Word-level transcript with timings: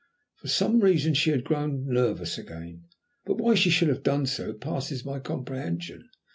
For 0.37 0.47
some 0.47 0.79
reason 0.79 1.13
she 1.13 1.29
had 1.29 1.43
suddenly 1.47 1.83
grown 1.83 1.93
nervous 1.93 2.35
again, 2.39 2.85
but 3.23 3.35
why 3.37 3.53
she 3.53 3.69
should 3.69 3.89
have 3.89 4.01
done 4.01 4.25
so 4.25 4.51
passes 4.51 5.05
my 5.05 5.19
comprehension. 5.19 6.09